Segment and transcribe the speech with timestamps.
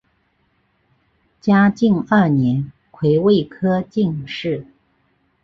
[1.39, 4.65] 嘉靖二年癸未科进士。